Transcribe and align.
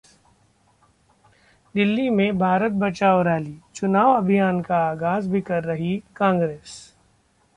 दिल्ली 1.75 2.09
में 2.09 2.37
भारत 2.37 2.71
बचाओ 2.71 3.21
रैलीः 3.21 3.59
चुनाव 3.75 4.15
अभियान 4.17 4.61
का 4.61 4.77
आगाज 4.77 5.27
भी 5.27 5.41
कर 5.41 5.63
रही 5.63 6.03
कांग्रेस 6.15 6.95